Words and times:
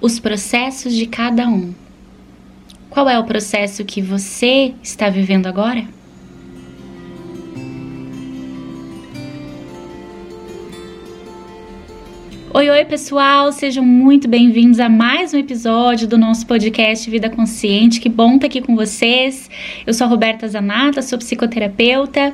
os 0.00 0.18
processos 0.18 0.94
de 0.94 1.06
cada 1.06 1.48
um. 1.48 1.74
Qual 2.90 3.08
é 3.08 3.18
o 3.18 3.24
processo 3.24 3.84
que 3.84 4.00
você 4.00 4.74
está 4.82 5.08
vivendo 5.10 5.46
agora? 5.46 5.84
Oi, 12.56 12.70
oi, 12.70 12.84
pessoal, 12.86 13.52
sejam 13.52 13.84
muito 13.84 14.26
bem-vindos 14.26 14.80
a 14.80 14.88
mais 14.88 15.34
um 15.34 15.36
episódio 15.36 16.08
do 16.08 16.16
nosso 16.16 16.46
podcast 16.46 17.10
Vida 17.10 17.28
Consciente. 17.28 18.00
Que 18.00 18.08
bom 18.08 18.36
estar 18.36 18.46
aqui 18.46 18.62
com 18.62 18.74
vocês. 18.74 19.50
Eu 19.86 19.92
sou 19.92 20.06
a 20.06 20.08
Roberta 20.08 20.48
Zanata, 20.48 21.02
sou 21.02 21.18
psicoterapeuta. 21.18 22.32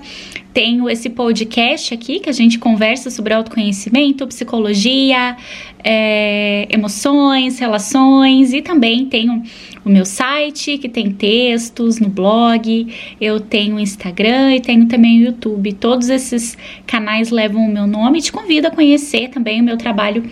Tenho 0.52 0.88
esse 0.88 1.08
podcast 1.08 1.94
aqui 1.94 2.20
que 2.20 2.28
a 2.28 2.32
gente 2.32 2.58
conversa 2.58 3.10
sobre 3.10 3.32
autoconhecimento, 3.32 4.26
psicologia, 4.26 5.36
é, 5.82 6.68
emoções, 6.70 7.58
relações 7.58 8.52
e 8.52 8.60
também 8.60 9.06
tenho 9.06 9.42
o 9.84 9.88
meu 9.88 10.04
site 10.04 10.76
que 10.76 10.88
tem 10.88 11.10
textos 11.10 11.98
no 11.98 12.08
blog, 12.08 12.86
eu 13.20 13.40
tenho 13.40 13.76
o 13.76 13.80
Instagram 13.80 14.54
e 14.54 14.60
tenho 14.60 14.86
também 14.86 15.20
o 15.20 15.24
YouTube. 15.26 15.72
Todos 15.72 16.10
esses 16.10 16.56
canais 16.86 17.30
levam 17.30 17.64
o 17.64 17.72
meu 17.72 17.86
nome 17.86 18.18
e 18.18 18.22
te 18.22 18.30
convido 18.30 18.68
a 18.68 18.70
conhecer 18.70 19.28
também 19.30 19.60
o 19.60 19.64
meu 19.64 19.78
trabalho 19.78 20.22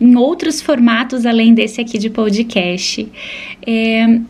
em 0.00 0.16
outros 0.16 0.60
formatos 0.60 1.24
além 1.24 1.54
desse 1.54 1.80
aqui 1.80 1.98
de 1.98 2.10
podcast. 2.10 3.08
É, 3.66 4.20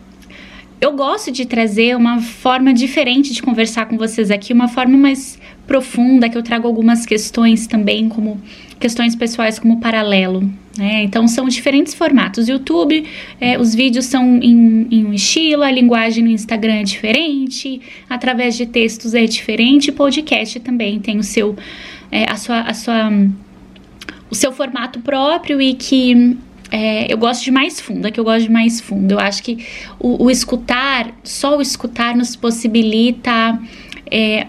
eu 0.81 0.93
gosto 0.93 1.31
de 1.31 1.45
trazer 1.45 1.95
uma 1.95 2.21
forma 2.21 2.73
diferente 2.73 3.33
de 3.33 3.41
conversar 3.41 3.85
com 3.85 3.97
vocês 3.97 4.31
aqui, 4.31 4.53
uma 4.53 4.67
forma 4.67 4.97
mais 4.97 5.37
profunda, 5.67 6.29
que 6.29 6.37
eu 6.37 6.43
trago 6.43 6.67
algumas 6.67 7.05
questões 7.05 7.67
também, 7.67 8.07
como 8.07 8.39
questões 8.79 9.13
pessoais 9.13 9.59
como 9.59 9.79
paralelo. 9.81 10.49
Né? 10.77 11.03
Então 11.03 11.27
são 11.27 11.49
diferentes 11.49 11.93
formatos. 11.93 12.47
YouTube, 12.47 13.05
é, 13.41 13.59
os 13.59 13.75
vídeos 13.75 14.05
são 14.05 14.37
em, 14.37 14.87
em, 14.89 15.05
um 15.05 15.13
estilo, 15.13 15.63
a 15.63 15.71
linguagem 15.71 16.23
no 16.23 16.29
Instagram 16.29 16.75
é 16.75 16.83
diferente, 16.83 17.81
através 18.09 18.55
de 18.55 18.65
textos 18.65 19.13
é 19.13 19.25
diferente, 19.25 19.91
podcast 19.91 20.61
também 20.61 20.97
tem 20.99 21.19
o 21.19 21.23
seu, 21.23 21.57
é, 22.09 22.23
a 22.31 22.37
sua, 22.37 22.61
a 22.61 22.73
sua, 22.73 23.11
o 24.31 24.35
seu 24.35 24.53
formato 24.53 25.01
próprio 25.01 25.61
e 25.61 25.73
que 25.73 26.37
é, 26.71 27.11
eu 27.11 27.17
gosto 27.17 27.43
de 27.43 27.51
mais 27.51 27.79
fundo, 27.79 28.07
é 28.07 28.11
que 28.11 28.19
eu 28.19 28.23
gosto 28.23 28.43
de 28.43 28.51
mais 28.51 28.79
fundo. 28.79 29.13
Eu 29.13 29.19
acho 29.19 29.41
que 29.41 29.65
o, 29.99 30.25
o 30.25 30.31
escutar, 30.31 31.11
só 31.23 31.57
o 31.57 31.61
escutar 31.61 32.15
nos 32.15 32.35
possibilita, 32.35 33.59
é, 34.09 34.47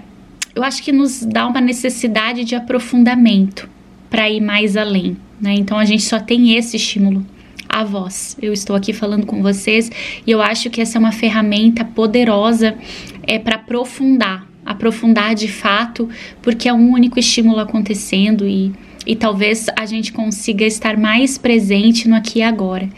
eu 0.54 0.62
acho 0.62 0.82
que 0.82 0.92
nos 0.92 1.24
dá 1.24 1.46
uma 1.46 1.60
necessidade 1.60 2.44
de 2.44 2.54
aprofundamento 2.54 3.68
para 4.08 4.28
ir 4.28 4.40
mais 4.40 4.76
além, 4.76 5.16
né? 5.40 5.54
Então 5.54 5.78
a 5.78 5.84
gente 5.84 6.02
só 6.02 6.18
tem 6.18 6.56
esse 6.56 6.76
estímulo, 6.76 7.24
a 7.68 7.84
voz. 7.84 8.36
Eu 8.42 8.52
estou 8.52 8.74
aqui 8.74 8.92
falando 8.92 9.24
com 9.24 9.42
vocês 9.42 9.90
e 10.26 10.30
eu 10.30 10.42
acho 10.42 10.68
que 10.68 10.80
essa 10.80 10.98
é 10.98 11.00
uma 11.00 11.12
ferramenta 11.12 11.84
poderosa 11.84 12.76
é 13.22 13.38
para 13.38 13.56
aprofundar, 13.56 14.46
aprofundar 14.66 15.34
de 15.34 15.48
fato, 15.48 16.08
porque 16.42 16.68
é 16.68 16.72
um 16.72 16.90
único 16.92 17.18
estímulo 17.18 17.60
acontecendo 17.60 18.46
e, 18.46 18.72
e 19.06 19.16
talvez 19.16 19.66
a 19.76 19.86
gente 19.86 20.12
consiga 20.12 20.64
estar 20.64 20.96
mais 20.96 21.38
presente 21.38 22.08
no 22.08 22.14
aqui 22.14 22.40
e 22.40 22.42
agora. 22.42 22.88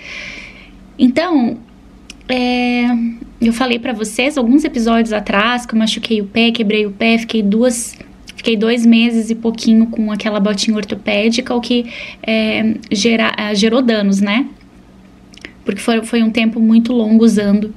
Então, 0.98 1.59
é, 2.28 2.86
eu 3.41 3.53
falei 3.53 3.78
para 3.78 3.92
vocês 3.92 4.36
alguns 4.36 4.64
episódios 4.64 5.12
atrás 5.12 5.67
que 5.67 5.75
eu 5.75 5.78
machuquei 5.78 6.20
o 6.20 6.27
pé, 6.27 6.50
quebrei 6.50 6.86
o 6.86 6.91
pé, 6.91 7.19
fiquei 7.19 7.42
duas 7.42 7.97
Fiquei 8.42 8.56
dois 8.56 8.84
meses 8.84 9.31
e 9.31 9.36
pouquinho 9.36 9.86
com 9.86 10.11
aquela 10.11 10.41
botinha 10.41 10.77
ortopédica, 10.77 11.55
o 11.55 11.61
que 11.61 11.86
é, 12.20 12.75
gera, 12.91 13.33
é, 13.39 13.55
gerou 13.55 13.81
danos, 13.81 14.20
né? 14.20 14.48
Porque 15.64 15.81
foi, 15.81 16.03
foi 16.03 16.25
um 16.25 16.31
tempo 16.31 16.59
muito 16.59 16.92
longo 16.92 17.25
usando 17.25 17.72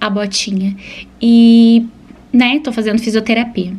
a 0.00 0.08
botinha. 0.08 0.76
E, 1.20 1.84
né, 2.32 2.60
tô 2.60 2.72
fazendo 2.72 3.00
fisioterapia. 3.00 3.72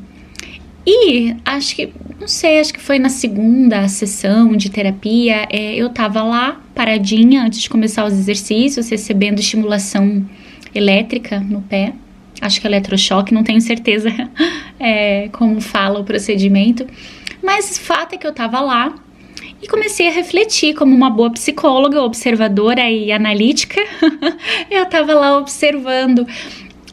E 0.85 1.35
acho 1.44 1.75
que, 1.75 1.91
não 2.19 2.28
sei, 2.28 2.59
acho 2.59 2.73
que 2.73 2.81
foi 2.81 3.00
na 3.00 3.09
segunda 3.09 3.88
sessão 3.88 4.56
de 4.56 4.69
terapia, 4.69 5.47
é, 5.50 5.75
eu 5.75 5.90
tava 5.90 6.22
lá, 6.22 6.62
paradinha, 6.75 7.44
antes 7.44 7.62
de 7.62 7.69
começar 7.69 8.06
os 8.06 8.13
exercícios, 8.13 8.90
recebendo 8.90 9.40
estimulação 9.40 10.24
elétrica 10.74 11.40
no 11.40 11.62
pé 11.62 11.94
acho 12.41 12.59
que 12.59 12.68
é 12.68 12.69
eletrochoque, 12.69 13.34
não 13.34 13.44
tenho 13.44 13.62
certeza 13.62 14.09
é, 14.79 15.29
como 15.31 15.62
fala 15.62 16.00
o 16.00 16.03
procedimento, 16.03 16.85
mas 17.41 17.78
o 17.78 17.81
fato 17.81 18.16
é 18.16 18.18
que 18.18 18.28
eu 18.28 18.34
tava 18.34 18.59
lá 18.59 18.94
e 19.62 19.68
comecei 19.68 20.07
a 20.07 20.12
refletir 20.12 20.75
como 20.75 20.95
uma 20.95 21.09
boa 21.09 21.31
psicóloga, 21.31 22.01
observadora 22.01 22.90
e 22.90 23.12
analítica. 23.12 23.81
eu 24.69 24.85
tava 24.85 25.13
lá 25.13 25.38
observando 25.38 26.28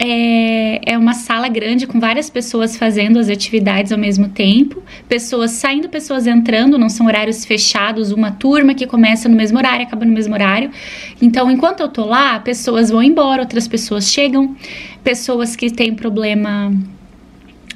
é, 0.04 0.80
é 0.94 0.98
uma 0.98 1.14
sala 1.14 1.46
grande 1.46 1.86
com 1.86 2.00
várias 2.00 2.28
pessoas 2.28 2.76
fazendo 2.76 3.20
as 3.20 3.28
atividades 3.28 3.92
ao 3.92 3.98
mesmo 3.98 4.28
tempo, 4.28 4.82
pessoas 5.08 5.52
saindo, 5.52 5.88
pessoas 5.88 6.26
entrando, 6.26 6.76
não 6.76 6.88
são 6.88 7.06
horários 7.06 7.44
fechados, 7.44 8.10
uma 8.10 8.32
turma 8.32 8.74
que 8.74 8.84
começa 8.84 9.28
no 9.28 9.36
mesmo 9.36 9.58
horário, 9.58 9.86
acaba 9.86 10.04
no 10.04 10.12
mesmo 10.12 10.34
horário. 10.34 10.72
Então, 11.20 11.48
enquanto 11.48 11.80
eu 11.80 11.88
tô 11.88 12.04
lá, 12.04 12.40
pessoas 12.40 12.90
vão 12.90 13.00
embora, 13.00 13.42
outras 13.42 13.68
pessoas 13.68 14.10
chegam, 14.10 14.56
pessoas 15.04 15.54
que 15.54 15.70
têm 15.70 15.94
problema 15.94 16.72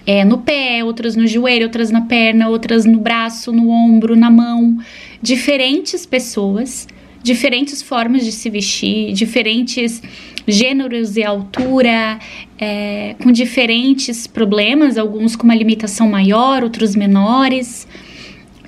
é, 0.05 0.25
no 0.25 0.39
pé, 0.39 0.83
outras 0.83 1.15
no 1.15 1.29
joelho, 1.29 1.67
outras 1.67 1.93
na 1.93 2.01
perna, 2.01 2.49
outras 2.49 2.85
no 2.85 2.99
braço, 2.99 3.53
no 3.53 3.71
ombro, 3.71 4.17
na 4.17 4.33
mão, 4.33 4.77
diferentes 5.23 6.05
pessoas, 6.05 6.89
diferentes 7.27 7.83
formas 7.83 8.25
de 8.25 8.31
se 8.31 8.49
vestir, 8.49 9.13
diferentes 9.13 10.01
gêneros 10.47 11.17
e 11.17 11.25
altura, 11.25 12.21
é, 12.57 13.17
com 13.21 13.33
diferentes 13.33 14.29
problemas, 14.29 14.97
alguns 14.97 15.35
com 15.35 15.43
uma 15.43 15.55
limitação 15.55 16.09
maior, 16.09 16.63
outros 16.63 16.95
menores. 16.95 17.87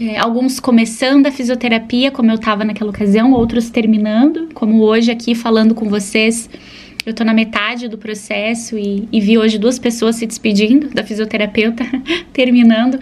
É, 0.00 0.19
alguns 0.19 0.60
começando 0.60 1.26
a 1.26 1.32
fisioterapia, 1.32 2.10
como 2.10 2.30
eu 2.30 2.34
estava 2.34 2.64
naquela 2.64 2.91
ocasião, 2.91 3.32
outros 3.32 3.70
terminando, 3.70 4.48
como 4.54 4.82
hoje 4.82 5.10
aqui 5.10 5.34
falando 5.34 5.75
com 5.75 5.88
vocês. 5.88 6.50
Eu 7.06 7.12
estou 7.12 7.25
na 7.25 7.32
metade 7.32 7.88
do 7.88 7.96
processo 7.96 8.76
e, 8.76 9.08
e, 9.10 9.20
vi 9.20 9.38
hoje 9.38 9.56
duas 9.56 9.78
pessoas 9.78 10.16
se 10.16 10.26
despedindo 10.26 10.88
da 10.88 11.04
fisioterapeuta, 11.04 11.84
terminando. 12.32 12.98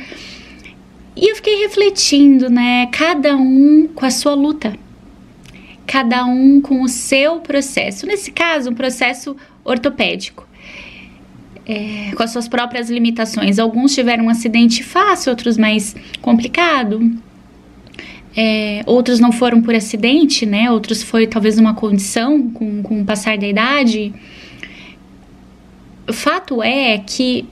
E 1.16 1.30
eu 1.30 1.36
fiquei 1.36 1.56
refletindo, 1.56 2.48
né? 2.50 2.88
Cada 2.92 3.36
um 3.36 3.88
com 3.94 4.04
a 4.04 4.10
sua 4.10 4.34
luta 4.34 4.85
cada 5.86 6.24
um 6.24 6.60
com 6.60 6.82
o 6.82 6.88
seu 6.88 7.40
processo. 7.40 8.06
Nesse 8.06 8.30
caso, 8.32 8.70
um 8.70 8.74
processo 8.74 9.36
ortopédico. 9.64 10.46
É, 11.68 12.12
com 12.14 12.22
as 12.22 12.30
suas 12.30 12.46
próprias 12.46 12.88
limitações. 12.88 13.58
Alguns 13.58 13.92
tiveram 13.92 14.26
um 14.26 14.28
acidente 14.28 14.84
fácil, 14.84 15.30
outros 15.30 15.56
mais 15.56 15.96
complicado. 16.22 17.10
É, 18.36 18.82
outros 18.86 19.18
não 19.18 19.32
foram 19.32 19.60
por 19.60 19.74
acidente, 19.74 20.46
né? 20.46 20.70
Outros 20.70 21.02
foi 21.02 21.26
talvez 21.26 21.58
uma 21.58 21.74
condição 21.74 22.50
com, 22.50 22.82
com 22.82 23.00
o 23.00 23.04
passar 23.04 23.36
da 23.36 23.48
idade. 23.48 24.14
O 26.08 26.12
fato 26.12 26.62
é 26.62 26.98
que 26.98 27.48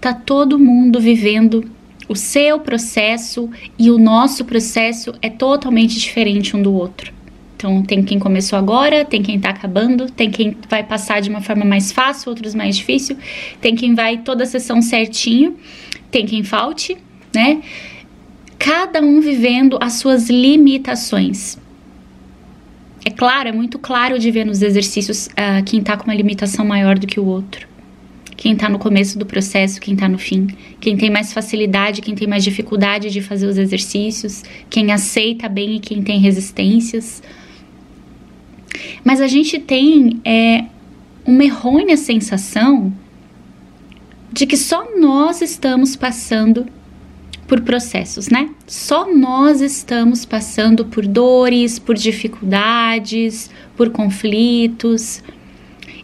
tá 0.00 0.12
todo 0.12 0.58
mundo 0.58 0.98
vivendo 0.98 1.70
o 2.08 2.16
seu 2.16 2.58
processo 2.58 3.48
e 3.78 3.90
o 3.90 3.98
nosso 3.98 4.44
processo 4.44 5.14
é 5.22 5.30
totalmente 5.30 6.00
diferente 6.00 6.56
um 6.56 6.62
do 6.62 6.74
outro. 6.74 7.19
Então, 7.60 7.82
tem 7.82 8.02
quem 8.02 8.18
começou 8.18 8.58
agora, 8.58 9.04
tem 9.04 9.22
quem 9.22 9.38
tá 9.38 9.50
acabando, 9.50 10.10
tem 10.10 10.30
quem 10.30 10.56
vai 10.66 10.82
passar 10.82 11.20
de 11.20 11.28
uma 11.28 11.42
forma 11.42 11.62
mais 11.62 11.92
fácil, 11.92 12.30
outros 12.30 12.54
mais 12.54 12.74
difícil, 12.74 13.18
tem 13.60 13.76
quem 13.76 13.94
vai 13.94 14.16
toda 14.16 14.44
a 14.44 14.46
sessão 14.46 14.80
certinho, 14.80 15.58
tem 16.10 16.24
quem 16.24 16.42
falte, 16.42 16.96
né? 17.34 17.60
Cada 18.58 19.02
um 19.02 19.20
vivendo 19.20 19.76
as 19.78 19.94
suas 19.94 20.30
limitações. 20.30 21.58
É 23.04 23.10
claro, 23.10 23.50
é 23.50 23.52
muito 23.52 23.78
claro 23.78 24.18
de 24.18 24.30
ver 24.30 24.46
nos 24.46 24.62
exercícios 24.62 25.26
uh, 25.26 25.62
quem 25.66 25.82
tá 25.82 25.98
com 25.98 26.04
uma 26.04 26.14
limitação 26.14 26.64
maior 26.64 26.98
do 26.98 27.06
que 27.06 27.20
o 27.20 27.26
outro. 27.26 27.68
Quem 28.38 28.56
tá 28.56 28.70
no 28.70 28.78
começo 28.78 29.18
do 29.18 29.26
processo, 29.26 29.78
quem 29.78 29.94
tá 29.94 30.08
no 30.08 30.16
fim. 30.16 30.46
Quem 30.80 30.96
tem 30.96 31.10
mais 31.10 31.30
facilidade, 31.30 32.00
quem 32.00 32.14
tem 32.14 32.26
mais 32.26 32.42
dificuldade 32.42 33.10
de 33.10 33.20
fazer 33.20 33.46
os 33.46 33.58
exercícios. 33.58 34.42
Quem 34.70 34.90
aceita 34.92 35.46
bem 35.46 35.76
e 35.76 35.78
quem 35.78 36.02
tem 36.02 36.18
resistências. 36.18 37.22
Mas 39.04 39.20
a 39.20 39.26
gente 39.26 39.58
tem 39.58 40.20
é, 40.24 40.64
uma 41.26 41.44
errônea 41.44 41.96
sensação 41.96 42.92
de 44.32 44.46
que 44.46 44.56
só 44.56 44.86
nós 44.98 45.42
estamos 45.42 45.96
passando 45.96 46.66
por 47.46 47.62
processos, 47.62 48.28
né? 48.28 48.48
Só 48.64 49.12
nós 49.12 49.60
estamos 49.60 50.24
passando 50.24 50.84
por 50.84 51.04
dores, 51.04 51.80
por 51.80 51.96
dificuldades, 51.96 53.50
por 53.76 53.90
conflitos. 53.90 55.20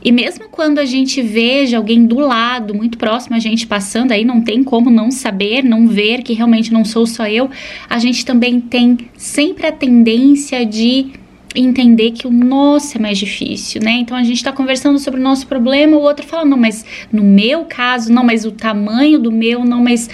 E 0.05 0.11
mesmo 0.11 0.49
quando 0.49 0.81
a 0.81 0.85
gente 0.85 1.23
veja 1.23 1.77
alguém 1.77 2.05
do 2.05 2.19
lado, 2.19 2.75
muito 2.75 2.99
próximo 2.99 3.37
a 3.37 3.39
gente 3.39 3.65
passando, 3.65 4.11
aí 4.11 4.25
não 4.25 4.41
tem 4.41 4.65
como 4.65 4.91
não 4.91 5.11
saber, 5.11 5.63
não 5.63 5.87
ver 5.87 6.23
que 6.23 6.33
realmente 6.33 6.73
não 6.73 6.85
sou 6.85 7.07
só 7.07 7.29
eu, 7.29 7.49
a 7.89 7.99
gente 7.99 8.25
também 8.25 8.61
tem 8.61 8.99
sempre 9.17 9.67
a 9.67 9.73
tendência 9.73 10.67
de 10.67 11.13
entender 11.57 12.11
que 12.13 12.27
o 12.27 12.31
nosso 12.31 12.97
é 12.97 13.01
mais 13.01 13.19
difícil, 13.19 13.81
né? 13.83 13.93
Então 13.93 14.17
a 14.17 14.23
gente 14.23 14.37
está 14.37 14.53
conversando 14.53 14.99
sobre 14.99 15.19
o 15.19 15.23
nosso 15.23 15.47
problema, 15.47 15.97
o 15.97 16.01
outro 16.01 16.25
fala, 16.25 16.45
não, 16.45 16.57
mas 16.57 16.85
no 17.11 17.23
meu 17.23 17.65
caso, 17.65 18.13
não, 18.13 18.23
mas 18.23 18.45
o 18.45 18.53
tamanho 18.53 19.19
do 19.19 19.33
meu, 19.33 19.65
não, 19.65 19.83
mas 19.83 20.09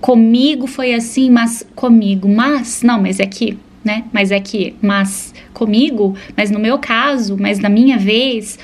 comigo 0.00 0.66
foi 0.66 0.94
assim, 0.94 1.30
mas 1.30 1.66
comigo, 1.74 2.28
mas, 2.28 2.82
não, 2.82 3.00
mas 3.00 3.20
é 3.20 3.26
que, 3.26 3.56
né? 3.84 4.04
Mas 4.12 4.30
é 4.30 4.40
que, 4.40 4.74
mas 4.82 5.32
comigo, 5.54 6.14
mas 6.36 6.50
no 6.50 6.58
meu 6.58 6.78
caso, 6.78 7.36
mas 7.38 7.58
na 7.58 7.68
minha 7.68 7.96
vez, 7.96 8.58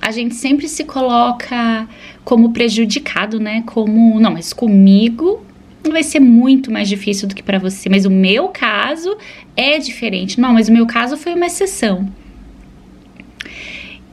a 0.00 0.10
gente 0.10 0.34
sempre 0.34 0.68
se 0.68 0.84
coloca 0.84 1.88
como 2.24 2.52
prejudicado, 2.52 3.40
né? 3.40 3.62
Como, 3.66 4.20
não, 4.20 4.32
mas 4.32 4.52
comigo 4.52 5.44
vai 5.88 6.02
ser 6.02 6.20
muito 6.20 6.70
mais 6.70 6.88
difícil 6.88 7.26
do 7.26 7.34
que 7.34 7.42
para 7.42 7.58
você, 7.58 7.88
mas 7.88 8.04
o 8.04 8.10
meu 8.10 8.48
caso 8.48 9.16
é 9.56 9.78
diferente. 9.78 10.40
Não, 10.40 10.52
mas 10.52 10.68
o 10.68 10.72
meu 10.72 10.86
caso 10.86 11.16
foi 11.16 11.34
uma 11.34 11.46
exceção. 11.46 12.08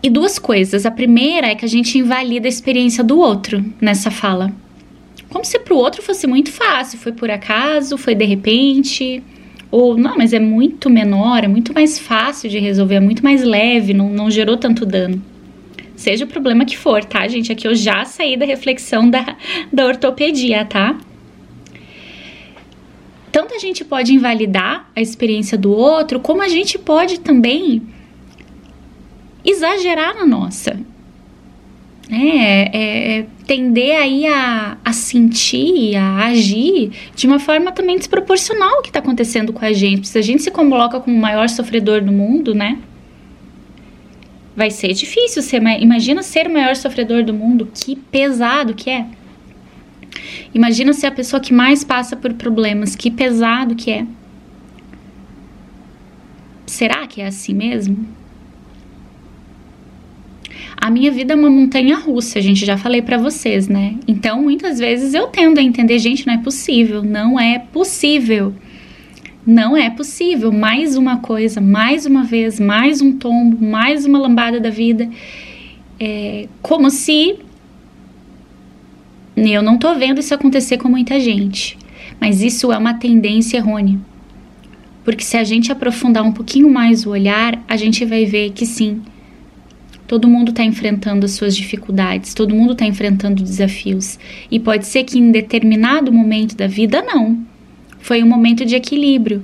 E 0.02 0.10
duas 0.10 0.40
coisas. 0.40 0.86
A 0.86 0.92
primeira 0.92 1.48
é 1.48 1.56
que 1.56 1.66
a 1.66 1.68
gente 1.68 1.98
invalida 1.98 2.48
a 2.48 2.50
experiência 2.50 3.04
do 3.04 3.20
outro 3.20 3.66
nessa 3.82 4.10
fala. 4.10 4.54
Como 5.30 5.44
se 5.44 5.60
para 5.60 5.74
o 5.74 5.78
outro 5.78 6.02
fosse 6.02 6.26
muito 6.26 6.52
fácil, 6.52 6.98
foi 6.98 7.12
por 7.12 7.30
acaso, 7.30 7.98
foi 7.98 8.16
de 8.16 8.24
repente. 8.24 9.22
Ou, 9.70 9.98
não, 9.98 10.18
mas 10.18 10.32
é 10.32 10.40
muito 10.40 10.90
menor, 10.90 11.44
é 11.44 11.48
muito 11.48 11.74
mais 11.74 12.00
fácil 12.00 12.50
de 12.50 12.58
resolver, 12.58 12.96
é 12.96 13.00
muito 13.02 13.22
mais 13.22 13.44
leve, 13.44 13.94
não, 13.94 14.10
não 14.10 14.32
gerou 14.32 14.56
tanto 14.56 14.86
dano. 14.86 15.22
Seja 15.98 16.24
o 16.24 16.28
problema 16.28 16.64
que 16.64 16.78
for, 16.78 17.04
tá, 17.04 17.28
gente? 17.28 17.52
Aqui 17.52 17.68
eu 17.68 17.76
já 17.76 18.06
saí 18.06 18.38
da 18.38 18.46
reflexão 18.46 19.10
da, 19.10 19.36
da 19.74 19.86
ortopedia, 19.86 20.64
tá? 20.64 20.96
Tanto 23.32 23.54
a 23.54 23.60
gente 23.60 23.84
pode 23.84 24.14
invalidar 24.14 24.90
a 24.96 25.02
experiência 25.02 25.58
do 25.58 25.72
outro, 25.72 26.20
como 26.20 26.42
a 26.42 26.48
gente 26.48 26.78
pode 26.78 27.20
também 27.20 27.82
exagerar 29.44 30.16
na 30.16 30.26
nossa. 30.26 30.80
É, 32.10 32.18
é, 32.18 33.18
é, 33.18 33.26
tender 33.46 33.98
aí 33.98 34.26
a, 34.26 34.78
a 34.84 34.94
sentir, 34.94 35.96
a 35.98 36.28
agir 36.28 36.92
de 37.14 37.28
uma 37.28 37.38
forma 37.38 37.72
também 37.74 37.98
desproporcional 37.98 38.76
ao 38.76 38.82
que 38.82 38.90
está 38.90 39.00
acontecendo 39.00 39.52
com 39.52 39.66
a 39.66 39.74
gente. 39.74 40.08
Se 40.08 40.18
a 40.18 40.22
gente 40.22 40.42
se 40.42 40.50
coloca 40.50 41.02
como 41.02 41.18
o 41.18 41.20
maior 41.20 41.50
sofredor 41.50 42.02
do 42.02 42.12
mundo, 42.12 42.56
né? 42.56 42.80
Vai 44.56 44.72
ser 44.72 44.94
difícil 44.94 45.42
ser. 45.42 45.62
Imagina 45.82 46.24
ser 46.24 46.48
o 46.48 46.54
maior 46.54 46.76
sofredor 46.76 47.24
do 47.24 47.34
mundo. 47.34 47.70
Que 47.74 47.96
pesado 47.96 48.74
que 48.74 48.90
é. 48.90 49.06
Imagina 50.54 50.94
ser 50.94 51.08
a 51.08 51.12
pessoa 51.12 51.40
que 51.40 51.54
mais 51.54 51.84
passa 51.84 52.16
por 52.16 52.34
problemas, 52.34 52.96
que 52.96 53.12
pesado 53.12 53.76
que 53.76 53.92
é. 53.92 54.06
Será 56.66 57.08
que 57.08 57.22
é 57.22 57.28
assim 57.28 57.54
mesmo? 57.54 58.06
A 60.80 60.92
minha 60.92 61.12
vida 61.12 61.34
é 61.34 61.36
uma 61.36 61.50
montanha 61.50 61.98
russa, 61.98 62.40
a 62.40 62.42
gente 62.42 62.66
já 62.66 62.78
falei 62.78 63.02
para 63.02 63.18
vocês, 63.18 63.68
né? 63.68 63.96
Então, 64.08 64.44
muitas 64.44 64.78
vezes 64.78 65.14
eu 65.14 65.28
tendo 65.28 65.60
a 65.60 65.64
entender, 65.64 65.98
gente, 65.98 66.26
não 66.28 66.34
é 66.34 66.38
possível, 66.38 67.04
não 67.04 67.40
é 67.40 67.58
possível. 67.60 68.54
Não 69.46 69.78
é 69.78 69.90
possível. 69.90 70.52
Mais 70.52 70.96
uma 70.96 71.18
coisa, 71.18 71.62
mais 71.62 72.06
uma 72.06 72.24
vez, 72.24 72.60
mais 72.60 73.02
um 73.02 73.14
tombo, 73.14 73.66
mais 73.66 74.06
uma 74.06 74.20
lambada 74.20 74.60
da 74.60 74.70
vida. 74.70 75.10
É 76.00 76.48
como 76.62 76.90
se 76.90 77.40
eu 79.46 79.62
não 79.62 79.78
tô 79.78 79.94
vendo 79.94 80.20
isso 80.20 80.34
acontecer 80.34 80.78
com 80.78 80.90
muita 80.90 81.20
gente, 81.20 81.78
mas 82.20 82.42
isso 82.42 82.72
é 82.72 82.78
uma 82.78 82.96
tendência 82.96 83.58
errônea. 83.58 84.00
Porque 85.04 85.24
se 85.24 85.38
a 85.38 85.44
gente 85.44 85.72
aprofundar 85.72 86.24
um 86.24 86.32
pouquinho 86.32 86.70
mais 86.70 87.06
o 87.06 87.12
olhar, 87.12 87.64
a 87.68 87.78
gente 87.78 88.04
vai 88.04 88.26
ver 88.26 88.52
que 88.52 88.66
sim, 88.66 89.02
todo 90.08 90.28
mundo 90.28 90.50
está 90.50 90.64
enfrentando 90.64 91.26
as 91.26 91.34
suas 91.34 91.56
dificuldades, 91.56 92.34
todo 92.34 92.56
mundo 92.56 92.74
está 92.74 92.86
enfrentando 92.86 93.44
desafios. 93.44 94.18
E 94.50 94.60
pode 94.60 94.88
ser 94.88 95.04
que 95.04 95.20
em 95.20 95.32
determinado 95.32 96.12
momento 96.12 96.56
da 96.56 96.68
vida, 96.68 97.02
não. 97.02 97.46
Foi 98.00 98.24
um 98.24 98.28
momento 98.28 98.66
de 98.66 98.76
equilíbrio. 98.76 99.44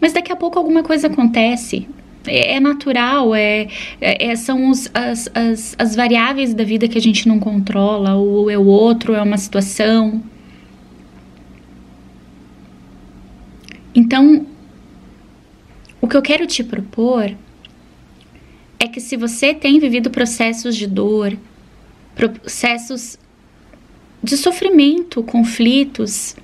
Mas 0.00 0.12
daqui 0.12 0.32
a 0.32 0.36
pouco 0.36 0.58
alguma 0.58 0.82
coisa 0.82 1.06
acontece, 1.06 1.88
é, 2.26 2.54
é 2.54 2.60
natural, 2.60 3.34
é, 3.34 3.68
é, 4.00 4.30
é, 4.30 4.36
são 4.36 4.70
os, 4.70 4.90
as, 4.94 5.28
as, 5.34 5.74
as 5.78 5.96
variáveis 5.96 6.54
da 6.54 6.64
vida 6.64 6.88
que 6.88 6.98
a 6.98 7.00
gente 7.00 7.26
não 7.28 7.38
controla, 7.38 8.14
ou 8.14 8.50
é 8.50 8.58
o 8.58 8.66
outro, 8.66 9.14
é 9.14 9.22
uma 9.22 9.38
situação. 9.38 10.22
Então, 13.94 14.46
o 16.00 16.08
que 16.08 16.16
eu 16.16 16.22
quero 16.22 16.46
te 16.46 16.64
propor 16.64 17.34
é 18.78 18.88
que 18.88 19.00
se 19.00 19.16
você 19.16 19.54
tem 19.54 19.78
vivido 19.78 20.10
processos 20.10 20.76
de 20.76 20.86
dor, 20.86 21.36
processos 22.14 23.18
de 24.22 24.36
sofrimento, 24.36 25.22
conflitos, 25.22 26.36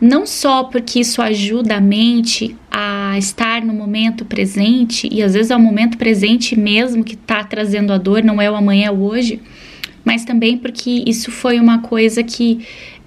não 0.00 0.26
só 0.26 0.64
porque 0.64 1.00
isso 1.00 1.20
ajuda 1.20 1.76
a 1.76 1.80
mente 1.80 2.56
a 2.70 3.16
estar 3.18 3.64
no 3.64 3.72
momento 3.72 4.24
presente, 4.24 5.08
e 5.10 5.22
às 5.22 5.34
vezes 5.34 5.50
é 5.50 5.56
o 5.56 5.60
momento 5.60 5.98
presente 5.98 6.58
mesmo 6.58 7.02
que 7.02 7.14
está 7.14 7.42
trazendo 7.42 7.92
a 7.92 7.98
dor, 7.98 8.22
não 8.22 8.40
é 8.40 8.50
o 8.50 8.54
amanhã, 8.54 8.86
é 8.86 8.90
o 8.90 9.00
hoje, 9.02 9.40
mas 10.04 10.24
também 10.24 10.56
porque 10.56 11.02
isso 11.06 11.30
foi 11.30 11.58
uma 11.58 11.80
coisa 11.80 12.22
que 12.22 12.60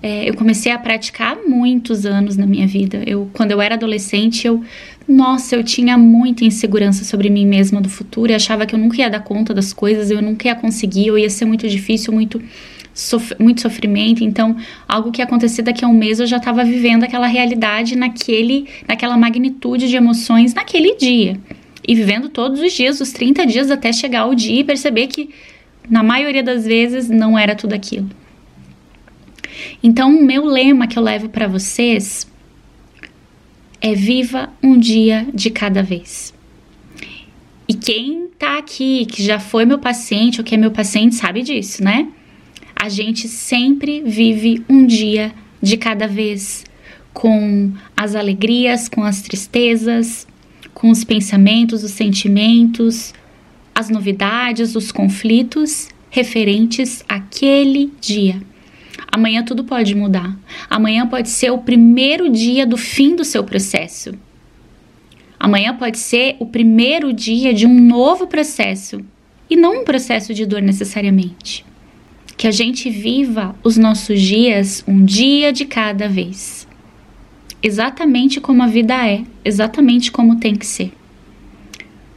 é, 0.03 0.27
eu 0.27 0.33
comecei 0.33 0.71
a 0.71 0.79
praticar 0.79 1.37
há 1.37 1.47
muitos 1.47 2.05
anos 2.05 2.35
na 2.35 2.45
minha 2.45 2.65
vida. 2.65 3.03
Eu, 3.05 3.29
quando 3.33 3.51
eu 3.51 3.61
era 3.61 3.75
adolescente, 3.75 4.47
eu, 4.47 4.63
nossa, 5.07 5.55
eu 5.55 5.63
tinha 5.63 5.97
muita 5.97 6.43
insegurança 6.43 7.03
sobre 7.03 7.29
mim 7.29 7.45
mesma 7.45 7.79
do 7.79 7.89
futuro 7.89 8.31
e 8.31 8.35
achava 8.35 8.65
que 8.65 8.73
eu 8.73 8.79
nunca 8.79 8.97
ia 8.97 9.09
dar 9.09 9.19
conta 9.19 9.53
das 9.53 9.71
coisas, 9.71 10.09
eu 10.09 10.21
nunca 10.21 10.47
ia 10.47 10.55
conseguir, 10.55 11.07
eu 11.07 11.17
ia 11.17 11.29
ser 11.29 11.45
muito 11.45 11.67
difícil, 11.67 12.11
muito 12.11 12.41
sof 13.01 13.33
muito 13.39 13.61
sofrimento. 13.61 14.23
Então, 14.23 14.55
algo 14.87 15.11
que 15.11 15.21
ia 15.21 15.25
acontecer 15.25 15.61
daqui 15.61 15.83
a 15.83 15.87
um 15.87 15.93
mês, 15.93 16.19
eu 16.19 16.27
já 16.27 16.37
estava 16.37 16.63
vivendo 16.63 17.03
aquela 17.03 17.27
realidade 17.27 17.95
naquele, 17.95 18.67
naquela 18.87 19.17
magnitude 19.17 19.87
de 19.87 19.95
emoções 19.95 20.53
naquele 20.53 20.95
dia. 20.95 21.37
E 21.87 21.95
vivendo 21.95 22.29
todos 22.29 22.59
os 22.61 22.71
dias, 22.73 23.01
os 23.01 23.11
30 23.11 23.45
dias 23.45 23.71
até 23.71 23.91
chegar 23.91 24.27
o 24.27 24.35
dia 24.35 24.61
e 24.61 24.63
perceber 24.63 25.07
que, 25.07 25.29
na 25.89 26.03
maioria 26.03 26.43
das 26.43 26.65
vezes, 26.65 27.09
não 27.09 27.37
era 27.37 27.55
tudo 27.55 27.73
aquilo. 27.73 28.09
Então, 29.81 30.15
o 30.15 30.23
meu 30.23 30.45
lema 30.45 30.87
que 30.87 30.97
eu 30.97 31.03
levo 31.03 31.27
para 31.27 31.47
vocês 31.47 32.29
é 33.81 33.93
viva 33.95 34.49
um 34.61 34.77
dia 34.77 35.27
de 35.33 35.49
cada 35.49 35.81
vez. 35.81 36.33
E 37.67 37.73
quem 37.73 38.27
tá 38.37 38.57
aqui, 38.57 39.05
que 39.05 39.23
já 39.23 39.39
foi 39.39 39.65
meu 39.65 39.79
paciente 39.79 40.39
ou 40.39 40.45
que 40.45 40.53
é 40.53 40.57
meu 40.57 40.71
paciente, 40.71 41.15
sabe 41.15 41.41
disso, 41.41 41.83
né? 41.83 42.07
A 42.81 42.89
gente 42.89 43.27
sempre 43.27 44.01
vive 44.01 44.65
um 44.67 44.87
dia 44.87 45.31
de 45.61 45.77
cada 45.77 46.07
vez, 46.07 46.65
com 47.13 47.71
as 47.95 48.15
alegrias, 48.15 48.89
com 48.89 49.03
as 49.03 49.21
tristezas, 49.21 50.27
com 50.73 50.89
os 50.89 51.03
pensamentos, 51.03 51.83
os 51.83 51.91
sentimentos, 51.91 53.13
as 53.75 53.87
novidades, 53.87 54.75
os 54.75 54.91
conflitos 54.91 55.89
referentes 56.09 57.05
àquele 57.07 57.93
dia. 58.01 58.41
Amanhã 59.11 59.43
tudo 59.43 59.63
pode 59.63 59.93
mudar. 59.93 60.35
Amanhã 60.67 61.05
pode 61.05 61.29
ser 61.29 61.51
o 61.51 61.59
primeiro 61.59 62.31
dia 62.31 62.65
do 62.65 62.77
fim 62.77 63.15
do 63.15 63.23
seu 63.23 63.43
processo. 63.43 64.11
Amanhã 65.39 65.77
pode 65.77 65.99
ser 65.99 66.35
o 66.39 66.47
primeiro 66.47 67.13
dia 67.13 67.53
de 67.53 67.67
um 67.67 67.79
novo 67.79 68.25
processo 68.25 69.01
e 69.47 69.55
não 69.55 69.81
um 69.81 69.85
processo 69.85 70.33
de 70.33 70.47
dor 70.47 70.63
necessariamente 70.63 71.63
que 72.41 72.47
a 72.47 72.51
gente 72.51 72.89
viva 72.89 73.55
os 73.63 73.77
nossos 73.77 74.19
dias 74.19 74.83
um 74.87 75.05
dia 75.05 75.53
de 75.53 75.63
cada 75.63 76.09
vez. 76.09 76.67
Exatamente 77.61 78.41
como 78.41 78.63
a 78.63 78.65
vida 78.65 78.95
é, 79.07 79.23
exatamente 79.45 80.11
como 80.11 80.39
tem 80.39 80.55
que 80.55 80.65
ser. 80.65 80.91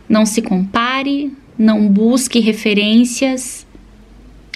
Não 0.09 0.25
se 0.25 0.40
compare, 0.40 1.31
não 1.59 1.87
busque 1.87 2.40
referências, 2.40 3.66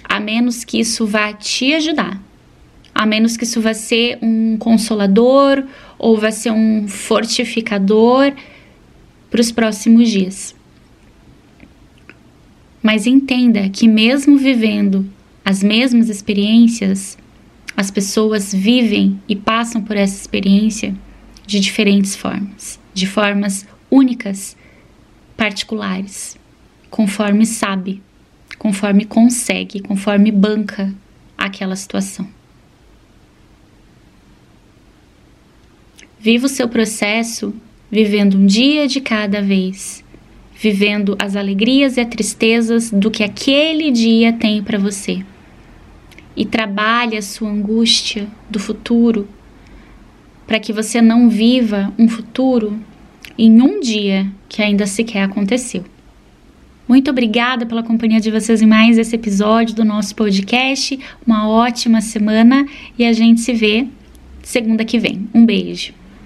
a 0.02 0.18
menos 0.18 0.64
que 0.64 0.80
isso 0.80 1.04
vá 1.04 1.34
te 1.34 1.75
ajudar, 1.75 2.18
a 2.94 3.04
menos 3.04 3.37
que 3.37 3.44
isso 3.44 3.60
vá 3.60 3.75
ser 3.75 4.18
um 4.22 4.56
consolador 4.56 5.62
ou 5.98 6.16
vá 6.16 6.30
ser 6.30 6.50
um 6.50 6.88
fortificador 6.88 8.32
para 9.30 9.42
os 9.42 9.52
próximos 9.52 10.08
dias. 10.08 10.56
Mas 12.82 13.06
entenda 13.06 13.68
que, 13.68 13.87
mesmo 13.87 14.38
vivendo 14.38 15.17
as 15.48 15.62
mesmas 15.62 16.10
experiências, 16.10 17.16
as 17.74 17.90
pessoas 17.90 18.52
vivem 18.52 19.18
e 19.26 19.34
passam 19.34 19.82
por 19.82 19.96
essa 19.96 20.14
experiência 20.14 20.94
de 21.46 21.58
diferentes 21.58 22.14
formas, 22.14 22.78
de 22.92 23.06
formas 23.06 23.66
únicas, 23.90 24.54
particulares, 25.38 26.36
conforme 26.90 27.46
sabe, 27.46 28.02
conforme 28.58 29.06
consegue, 29.06 29.80
conforme 29.80 30.30
banca 30.30 30.94
aquela 31.38 31.76
situação. 31.76 32.28
Viva 36.20 36.44
o 36.44 36.50
seu 36.50 36.68
processo 36.68 37.54
vivendo 37.90 38.36
um 38.36 38.44
dia 38.44 38.86
de 38.86 39.00
cada 39.00 39.40
vez, 39.40 40.04
vivendo 40.54 41.16
as 41.18 41.36
alegrias 41.36 41.96
e 41.96 42.02
as 42.02 42.08
tristezas 42.08 42.90
do 42.90 43.10
que 43.10 43.24
aquele 43.24 43.90
dia 43.90 44.30
tem 44.34 44.62
para 44.62 44.78
você. 44.78 45.24
E 46.38 46.47
trabalhe 46.47 47.16
a 47.16 47.23
sua 47.23 47.50
angústia 47.50 48.28
do 48.49 48.61
futuro 48.61 49.26
para 50.47 50.61
que 50.61 50.73
você 50.73 51.02
não 51.02 51.28
viva 51.28 51.92
um 51.99 52.09
futuro 52.09 52.78
em 53.37 53.61
um 53.61 53.80
dia 53.80 54.30
que 54.49 54.62
ainda 54.62 54.87
sequer 54.87 55.25
aconteceu. 55.25 55.85
Muito 56.88 57.11
obrigada 57.11 57.66
pela 57.66 57.83
companhia 57.83 58.21
de 58.21 58.30
vocês 58.30 58.62
em 58.62 58.66
mais 58.66 58.97
esse 58.97 59.16
episódio 59.16 59.75
do 59.75 59.85
nosso 59.85 60.14
podcast. 60.14 60.99
Uma 61.26 61.49
ótima 61.49 62.00
semana 62.00 62.64
e 62.97 63.04
a 63.04 63.12
gente 63.12 63.40
se 63.40 63.52
vê 63.52 63.88
segunda 64.42 64.85
que 64.85 64.99
vem. 64.99 65.28
Um 65.35 65.45
beijo. 65.45 65.92